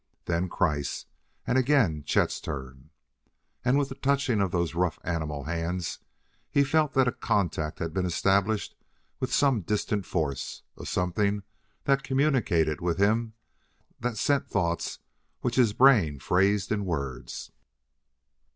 [0.25, 1.05] Then Kreiss;
[1.45, 2.89] and again Chet's turn.
[3.63, 5.99] And, with the touching of those rough animal hands,
[6.49, 8.73] he felt that a contact had been established
[9.19, 11.43] with some distant force a something
[11.83, 13.33] that communicated with him,
[13.99, 14.97] that sent thoughts
[15.41, 17.51] which his brain phrased in words.